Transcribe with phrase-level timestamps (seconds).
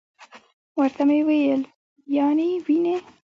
[0.77, 1.61] ورته ومي ویل:
[2.15, 2.95] یا نې وینې.